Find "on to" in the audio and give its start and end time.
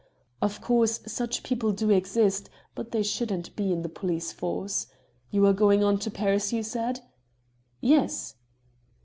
5.83-6.09